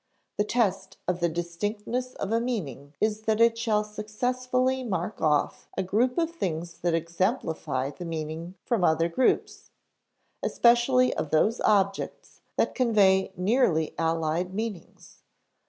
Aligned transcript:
The 0.37 0.43
test 0.43 0.97
of 1.07 1.19
the 1.19 1.29
distinctness 1.29 2.15
of 2.15 2.31
a 2.31 2.41
meaning 2.41 2.95
is 2.99 3.21
that 3.29 3.39
it 3.39 3.55
shall 3.55 3.83
successfully 3.83 4.83
mark 4.83 5.21
off 5.21 5.69
a 5.77 5.83
group 5.83 6.17
of 6.17 6.31
things 6.31 6.79
that 6.79 6.95
exemplify 6.95 7.91
the 7.91 8.03
meaning 8.05 8.55
from 8.65 8.83
other 8.83 9.07
groups, 9.09 9.69
especially 10.41 11.13
of 11.13 11.29
those 11.29 11.61
objects 11.63 12.41
that 12.57 12.73
convey 12.73 13.31
nearly 13.37 13.93
allied 13.99 14.55
meanings. 14.55 15.19